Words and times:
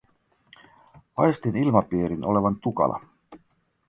Aistin 1.25 1.55
ilmapiirin 1.63 2.23
olevan 2.31 2.57
tukala. 2.65 2.99